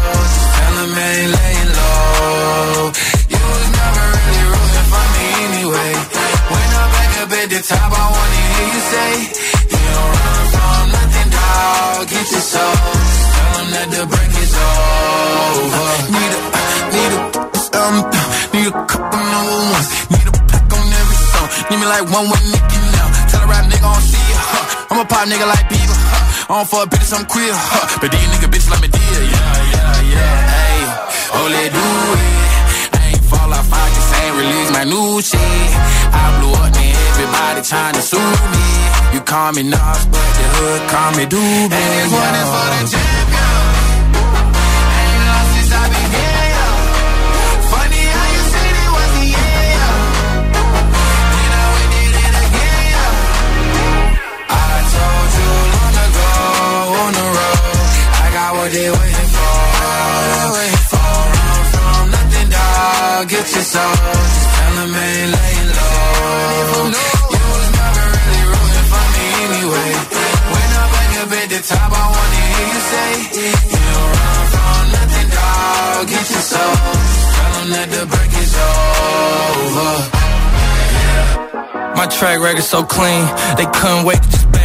Tell 0.56 0.74
them 0.80 0.96
ain't 0.96 1.32
laying 1.36 1.72
low. 1.76 2.96
You 3.28 3.42
was 3.44 3.68
never 3.76 4.04
really 4.16 4.46
rooting 4.56 4.88
for 4.88 5.06
me 5.12 5.26
anyway. 5.52 5.92
When 6.48 6.68
I'm 6.80 6.88
back 6.96 7.12
up 7.20 7.32
at 7.36 7.48
the 7.52 7.60
top, 7.60 7.92
I 7.92 8.06
wanna 8.16 8.42
hear 8.56 8.68
you 8.72 8.84
say, 8.96 9.12
You 9.76 9.80
don't 9.84 10.16
run 10.16 10.44
from 10.56 10.84
nothing, 10.96 11.30
dog. 11.36 12.08
Get 12.08 12.24
your 12.24 12.46
soul. 12.56 12.72
Tell 13.36 13.52
them 13.52 13.68
that 13.76 13.88
the 13.92 14.02
break 14.08 14.32
is 14.40 14.54
over. 14.64 15.92
Need 16.08 16.32
a, 16.32 16.40
need 16.96 17.12
a, 17.12 17.22
um, 17.76 17.96
need 18.56 18.68
a 18.72 18.74
couple 18.88 19.24
number 19.28 19.60
ones. 19.76 19.88
Need 20.08 20.24
a 20.24 20.34
pack 20.56 20.72
on 20.72 20.88
every 20.88 21.20
song. 21.36 21.48
Need 21.68 21.80
me 21.84 21.88
like 21.92 22.08
one 22.16 22.32
with 22.32 22.48
Nicky 22.48 22.80
now. 22.96 23.12
Tell 23.28 23.44
a 23.44 23.48
rap 23.52 23.68
nigga 23.68 23.84
I 23.84 23.92
don't 23.92 24.08
see 24.08 24.24
ya. 24.24 24.40
Huh. 24.40 24.96
I'm 24.96 25.04
a 25.04 25.06
pop 25.06 25.28
nigga 25.28 25.44
like 25.44 25.68
Bieber. 25.68 26.00
I 26.48 26.64
don't 26.64 26.70
fuck 26.70 26.88
bitches, 26.88 27.12
I'm 27.12 27.26
queer. 27.26 27.52
Huh. 27.52 28.00
But 28.00 28.16
these 28.16 28.24
nigga 28.32 28.48
bitches 28.48 28.72
like 28.72 28.80
me 28.80 28.88
dear. 28.88 29.20
Yeah, 29.20 29.45
yeah, 30.16 31.36
oh, 31.38 31.48
let 31.56 31.70
do 31.80 31.88
it. 32.24 32.36
I 32.96 33.02
ain't 33.12 33.26
fall 33.32 33.52
off, 33.54 33.70
I 33.72 33.86
just 33.96 34.12
ain't 34.22 34.36
release 34.42 34.72
my 34.78 34.84
new 34.84 35.22
shit. 35.22 35.70
I 36.12 36.26
blew 36.40 36.54
up, 36.54 36.72
man. 36.76 36.96
Everybody 37.16 37.62
trying 37.62 37.96
to 37.96 38.02
sue 38.02 38.32
me. 38.54 38.68
You 39.14 39.22
call 39.22 39.52
me 39.54 39.64
Nas, 39.64 40.02
but 40.12 40.30
the 40.38 40.46
hood 40.56 40.82
call 40.92 41.12
me 41.18 41.26
Doobie. 41.26 41.72
And 41.72 41.92
this 41.96 42.12
one 42.12 42.36
is 42.42 42.50
for 42.54 42.68
the 42.74 42.82
champion. 42.94 43.56
Ain't 45.00 45.22
lost 45.30 45.50
since 45.54 45.72
I 45.82 45.84
began, 45.94 46.46
yo. 46.56 46.68
Funny 47.72 48.06
low. 63.76 63.94
You 67.36 67.44
was 67.52 67.68
never 67.76 68.06
really 68.16 68.42
rooting 68.52 68.88
for 68.92 69.06
me 69.16 69.26
anyway. 69.46 69.92
When 70.52 70.70
I'm 70.80 70.90
back 70.96 71.12
up 71.22 71.32
at 71.40 71.48
the 71.54 71.60
top, 71.62 71.92
I 71.92 72.06
wanna 72.16 72.42
hear 72.52 72.68
you 72.74 72.82
say, 72.92 73.12
You 73.76 73.96
run 74.16 74.44
from 74.54 74.84
nothing, 74.96 75.30
dog. 75.36 76.08
Get 76.08 76.26
that 77.74 77.88
the 77.90 78.04
break 78.06 78.34
is 78.44 78.54
over. 78.70 79.92
My 81.96 82.08
track 82.08 82.40
record 82.40 82.64
so 82.64 82.84
clean, 82.84 83.26
they 83.58 83.66
couldn't 83.78 84.06
wait 84.06 84.22
to 84.22 84.48
just. 84.48 84.65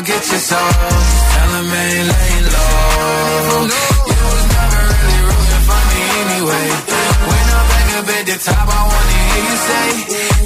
Dog. 0.00 0.06
Get 0.06 0.30
your 0.30 0.40
soul. 0.40 0.70
Tell 1.32 1.50
them 1.52 1.72
ain't 1.72 2.08
laying 2.10 2.46
low. 2.54 3.68
You 3.70 4.24
was 4.32 4.46
never 4.56 4.80
really 4.90 5.20
rooting 5.28 5.64
for 5.68 5.82
me 5.90 6.00
anyway. 6.20 6.66
When 7.28 7.46
I'm 7.56 7.66
back 7.70 7.88
up 7.98 8.08
at 8.16 8.24
the 8.26 8.36
top, 8.44 8.68
I 8.68 8.80
wanna 8.90 9.18
hear 9.30 9.44
you 9.48 9.56
say, 9.68 9.88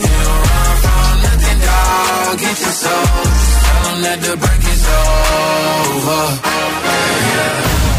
You 0.00 0.10
don't 0.26 0.42
run 0.50 0.76
from 0.84 1.14
nothing, 1.24 1.60
dog. 1.66 2.38
Get 2.38 2.56
your 2.60 2.76
soul. 2.82 3.06
Tell 3.64 3.82
them 3.84 3.98
that 4.02 4.18
the 4.24 4.34
break 4.42 4.64
is 4.74 4.84
over. 4.94 6.24
Lil 7.34 7.93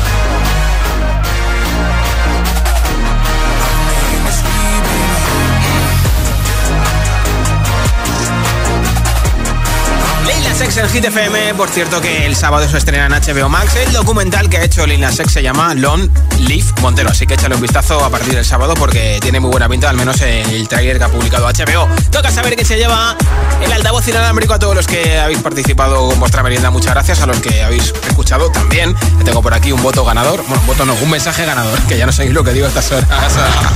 Nas 10.26 10.60
X 10.60 10.78
en 10.78 10.90
Hit 10.90 11.06
FM, 11.06 11.54
por 11.54 11.70
cierto 11.70 12.02
que 12.02 12.26
el 12.26 12.36
sábado 12.36 12.68
se 12.68 12.78
estrena 12.78 13.06
en 13.06 13.12
HBO 13.12 13.48
Max 13.48 13.76
el 13.76 13.94
documental 13.94 14.50
que 14.50 14.58
ha 14.58 14.64
hecho 14.64 14.88
Lil 14.88 15.00
Nas 15.00 15.20
X 15.20 15.32
se 15.32 15.44
llama 15.44 15.76
Long 15.76 16.10
Live 16.40 16.66
Montero, 16.82 17.10
así 17.10 17.28
que 17.28 17.36
échale 17.36 17.54
un 17.54 17.62
vistazo 17.62 18.04
a 18.04 18.10
partir 18.10 18.34
del 18.34 18.44
sábado 18.44 18.74
porque 18.74 19.20
tiene 19.22 19.40
muy 19.40 19.52
buena 19.52 19.70
pinta, 19.70 19.90
al 19.90 19.98
menos 19.98 20.20
en 20.22 20.50
el 20.50 20.68
trailer 20.68 20.98
que 20.98 21.04
ha 21.04 21.10
publicado 21.10 21.48
HBO. 21.48 21.88
Toca 22.10 22.32
saber 22.32 22.56
que 22.56 22.66
se 22.66 22.76
lleva 22.78 23.16
el 23.62 23.72
altavoz 23.72 24.08
inalámbrico 24.08 24.54
a 24.54 24.60
todos 24.60 24.76
los 24.76 24.88
que 24.88 25.20
habéis 25.20 25.40
participado 25.40 26.10
con 26.10 26.20
vuestra 26.20 26.42
merienda, 26.42 26.72
muchas 26.72 26.94
gracias 26.94 27.22
a 27.22 27.28
los 27.28 27.40
que 27.40 27.62
habéis 27.62 27.94
escuchado 28.08 28.50
también. 28.50 28.96
Tengo 29.24 29.44
por 29.44 29.54
aquí 29.54 29.72
un 29.72 29.84
voto 29.84 30.04
ganador, 30.06 30.44
bueno, 30.48 30.64
voto 30.66 30.86
no, 30.86 30.96
un 30.96 31.10
mensaje 31.12 31.46
ganador, 31.46 31.80
que 31.84 31.98
ya 31.98 32.08
no 32.08 32.12
sabéis 32.12 32.34
lo 32.34 32.44
que 32.44 32.54
digo 32.54 32.66
a 32.66 32.70
estas 32.70 32.92
horas. 32.92 33.08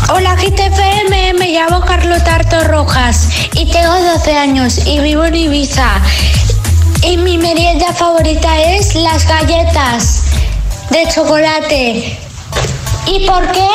Hola 0.10 0.36
GTFM, 0.36 1.34
me 1.38 1.52
llamo 1.52 1.82
Carlota 1.82 2.36
Arto 2.36 2.64
Rojas 2.64 3.30
y 3.54 3.72
tengo 3.72 3.94
12 4.14 4.36
años 4.36 4.80
y 4.86 5.00
vivo 5.00 5.26
en 5.26 5.36
Ibiza. 5.36 6.02
Y 7.04 7.18
mi 7.18 7.38
merienda 7.38 7.94
favorita 7.94 8.62
es 8.62 8.94
las 8.96 9.26
galletas 9.28 10.24
de 10.90 11.08
chocolate. 11.14 12.18
¿Y 13.06 13.26
por 13.26 13.52
qué? 13.52 13.68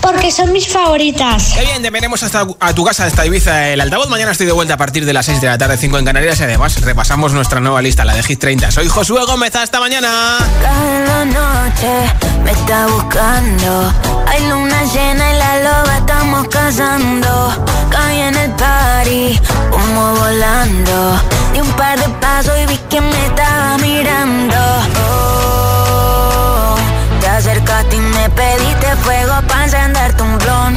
Porque 0.00 0.30
son 0.30 0.52
mis 0.52 0.68
favoritas. 0.68 1.52
Qué 1.54 1.64
bien, 1.64 1.82
te 1.82 1.90
veremos 1.90 2.22
hasta 2.22 2.46
a 2.60 2.74
tu 2.74 2.84
casa 2.84 3.04
hasta 3.04 3.26
Ibiza 3.26 3.68
el 3.70 3.80
altavoz. 3.80 4.08
Mañana 4.08 4.32
estoy 4.32 4.46
de 4.46 4.52
vuelta 4.52 4.74
a 4.74 4.76
partir 4.76 5.04
de 5.04 5.12
las 5.12 5.26
6 5.26 5.40
de 5.40 5.46
la 5.48 5.58
tarde, 5.58 5.76
5 5.76 5.98
en 5.98 6.04
Canarias. 6.04 6.40
Y 6.40 6.44
además 6.44 6.80
repasamos 6.80 7.32
nuestra 7.32 7.60
nueva 7.60 7.82
lista, 7.82 8.04
la 8.04 8.14
de 8.14 8.22
Hit 8.22 8.38
30. 8.38 8.70
Soy 8.70 8.88
Josué 8.88 9.24
Gómez, 9.26 9.54
hasta 9.56 9.80
mañana. 9.80 10.38
Cada 10.62 11.24
noche 11.24 12.12
me 12.44 12.52
está 12.52 12.86
buscando. 12.86 13.92
Hay 14.26 14.48
luna 14.48 14.84
llena 14.84 15.32
y 15.32 15.38
la 15.38 15.58
loba 15.62 15.96
estamos 15.98 16.48
cazando. 16.48 17.66
Caí 17.90 18.20
en 18.20 18.36
el 18.36 18.50
party, 18.52 19.40
como 19.70 20.14
volando. 20.14 21.20
Di 21.52 21.60
un 21.60 21.72
par 21.72 21.98
de 21.98 22.08
pasos 22.20 22.54
y 22.62 22.66
vi 22.66 22.78
que 22.90 23.00
me 23.00 23.26
estaba 23.26 23.78
mirando. 23.78 24.56
Oh, 25.10 26.76
te 27.20 27.26
acercaste 27.26 27.96
y 27.96 28.00
me 28.00 28.30
pediste 28.30 28.67
fuego 29.08 29.36
para 29.48 29.64
encenderte 29.64 30.22
un 30.22 30.36
blon. 30.38 30.72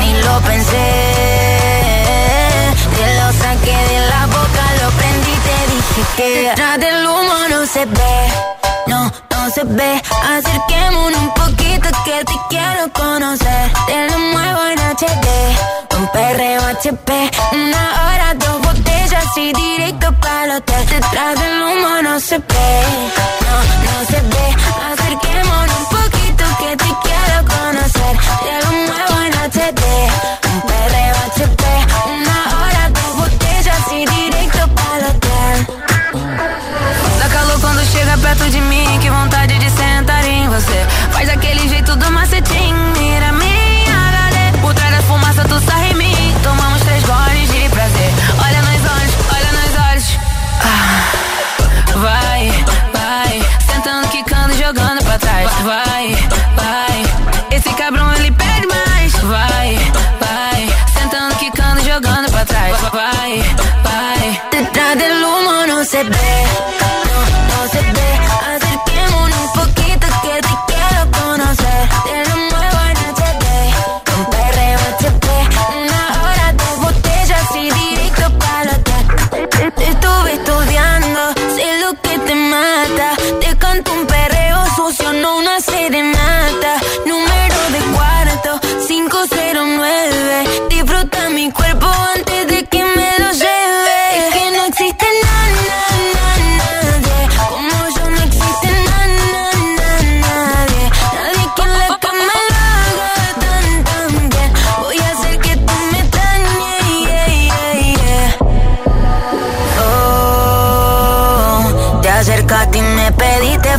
Ni 0.00 0.10
lo 0.26 0.34
pensé. 0.40 0.86
Te 2.96 3.06
lo 3.18 3.28
saqué 3.42 3.76
de 3.92 3.98
la 4.12 4.22
boca, 4.36 4.64
lo 4.80 4.88
prendí 4.98 5.32
y 5.38 5.42
te 5.48 5.58
dije 5.72 6.02
que 6.16 6.28
detrás 6.42 6.76
del 6.80 7.06
humo 7.06 7.38
no 7.50 7.60
se 7.74 7.84
ve. 7.98 8.16
No, 8.88 9.00
no 9.32 9.40
se 9.54 9.62
ve. 9.78 10.02
Acerquémonos 10.36 11.20
un 11.26 11.32
poquito 11.42 11.88
que 12.04 12.16
te 12.30 12.36
quiero 12.50 12.82
conocer. 12.92 13.64
Te 13.86 13.96
lo 14.08 14.18
muevo 14.32 14.60
en 14.72 14.78
HD. 14.96 15.28
Un 15.96 16.06
perreo 16.08 16.60
HP. 16.74 17.30
Una 17.52 17.84
hora, 18.02 18.34
dos 18.34 18.56
botellas 18.62 19.28
y 19.36 19.52
directo 19.52 20.12
para 20.20 20.44
el 20.44 20.50
hotel. 20.56 20.86
Detrás 20.88 21.32
del 21.40 21.56
humo 21.62 22.02
no 22.02 22.18
se 22.18 22.38
ve. 22.38 22.70
No, 23.46 23.56
no 23.86 23.94
se 24.10 24.20
ve. 24.32 24.46
Acerquémonos 24.92 25.78
un 25.82 25.86
poquito 25.96 26.23
que 26.58 26.76
te 26.76 26.90
quiero 27.04 27.38
conocer. 27.54 28.12
Te 28.44 28.54
lo 28.64 28.72
muevo 28.88 29.14
en 29.26 29.32
HD. 29.34 29.82
Un 30.52 30.60
perreo 30.62 31.14
HP. 31.28 31.64
Una 32.16 32.38
hora, 32.58 32.90
dos 32.90 33.16
botellas 33.16 33.84
y 33.92 34.06
directo 34.06 34.68
para 34.74 34.96
el 34.98 35.04
hotel. 35.04 35.66
Dá 37.18 37.28
calor 37.28 37.60
quando 37.60 37.82
chega 37.92 38.16
perto 38.18 38.44
de 38.44 38.60
mim, 38.60 38.98
que 39.00 39.10
vontade 39.10 39.58
de 39.58 39.70
sentar 39.70 40.24
em 40.24 40.48
você. 40.48 40.86
Faz 41.12 41.28
aquele 41.28 41.68
jeito 41.68 41.96
do 41.96 42.10
macetinho, 42.10 42.43
jogando 62.44 62.80
pra 62.80 62.90
trás. 62.90 62.92
Vai, 62.92 63.42
vai. 63.82 64.42
Detrás 64.50 64.98
del 64.98 65.24
humo 65.24 65.66
no 65.66 65.84
se 65.84 66.04
ve, 66.04 66.83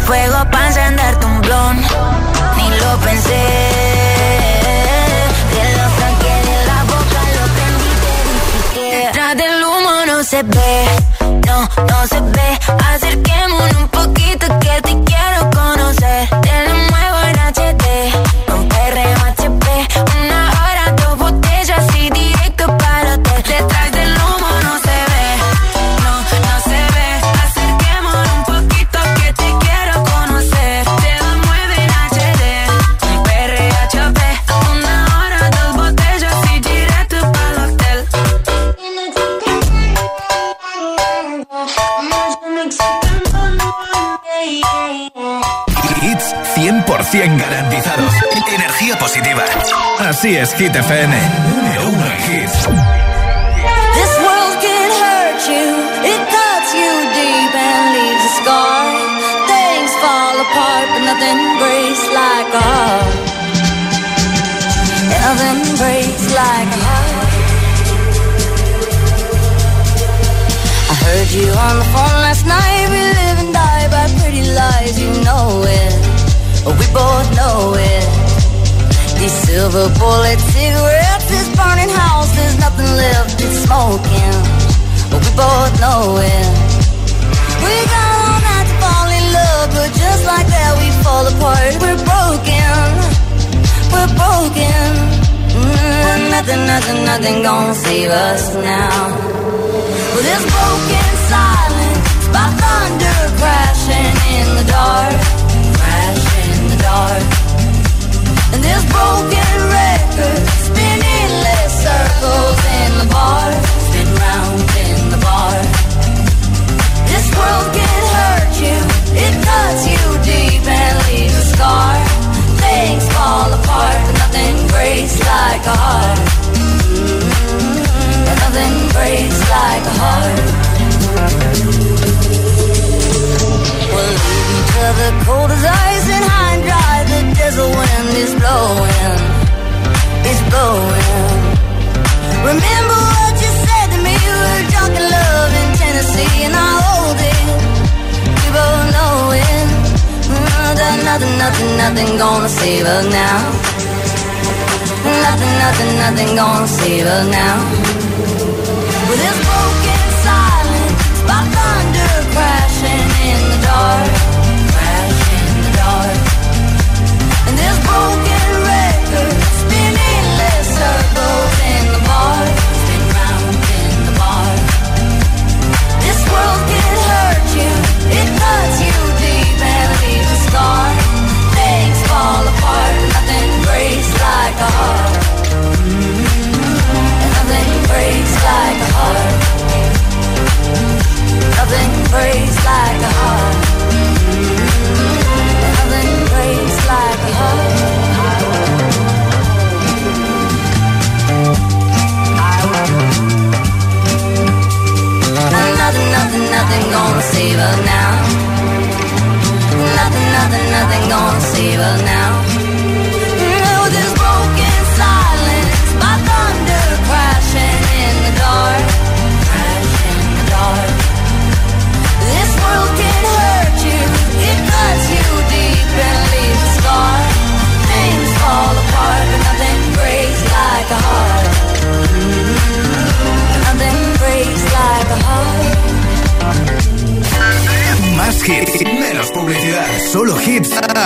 fuego 0.05 0.37
para 0.51 0.67
encenderte 0.67 1.25
un 1.25 1.41
blon. 1.41 1.77
Ni 2.57 2.69
lo 2.81 2.97
pensé. 2.99 3.43
Te 5.53 5.65
lo 5.77 5.85
saqué 5.99 6.35
de 6.49 6.57
la 6.69 6.79
boca, 6.91 7.21
lo 7.37 7.43
prendí, 7.55 7.91
te 8.03 8.83
dije. 8.83 9.05
Detrás 9.07 9.33
del 9.37 9.63
humo 9.63 9.93
no 10.07 10.23
se 10.23 10.43
ve, 10.43 10.85
no, 11.47 11.57
no 11.89 12.07
se 12.07 12.21
ve. 12.21 12.59
Acerquemos 12.93 13.54
Así 50.25 50.37
es, 50.37 50.53
Hit 50.55 50.75
FM. 50.75 51.13
This 53.93 54.13
world 54.25 54.55
can 54.59 54.89
hurt 55.03 55.41
you. 55.53 55.65
It 56.01 56.21
cuts 56.33 56.73
you 56.73 56.91
deep 57.13 57.53
and 57.53 57.83
leaves 57.93 58.25
a 58.25 58.33
scar. 58.41 58.89
Things 59.45 59.91
fall 60.01 60.35
apart, 60.41 60.87
but 60.93 61.03
nothing 61.05 61.39
breaks 61.61 62.03
like 62.09 62.49
a 62.57 62.63
heart. 62.73 63.15
Nothing 65.13 65.61
breaks 65.77 66.25
like 66.33 66.69
a 66.73 66.81
heart. 66.89 67.29
I 70.89 70.93
heard 71.05 71.29
you 71.37 71.47
on 71.53 71.77
the 71.77 71.87
phone 71.93 72.17
last 72.25 72.47
night. 72.47 72.87
We 72.89 72.97
live 72.97 73.37
and 73.45 73.53
die 73.53 73.87
by 73.93 74.09
pretty 74.17 74.41
lies. 74.57 74.99
You 74.99 75.11
know 75.21 75.61
it. 75.69 75.93
We 76.65 76.87
both 76.97 77.29
know 77.37 77.75
it. 77.77 78.24
These 79.25 79.41
silver 79.49 79.89
bullet 79.97 80.39
cigarettes, 80.53 81.25
this 81.25 81.49
burning 81.57 81.89
house, 81.89 82.29
there's 82.35 82.59
nothing 82.59 82.85
left, 82.85 83.33
but 83.41 83.53
smoking. 83.65 84.37
But 85.09 85.19
we 85.25 85.31
both 85.33 85.73
know 85.81 86.21
it. 86.21 86.47
We 87.65 87.73
got 87.89 88.09
all 88.21 88.37
night 88.45 88.67
to 88.69 88.75
fall 88.85 89.09
in 89.17 89.25
love, 89.33 89.67
but 89.73 89.89
just 89.97 90.21
like 90.29 90.45
that, 90.45 90.71
we 90.77 90.87
fall 91.01 91.25
apart. 91.25 91.73
We're 91.81 92.01
broken. 92.05 92.77
We're 93.89 94.13
broken. 94.13 94.85
Mm, 95.57 96.29
nothing, 96.29 96.61
nothing, 96.69 96.99
nothing 97.09 97.41
gonna 97.41 97.73
save 97.73 98.11
us 98.11 98.53
now. 98.53 99.09
Well, 100.13 100.21
this 100.21 100.43
broken. 100.53 101.04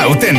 Autente 0.10 0.39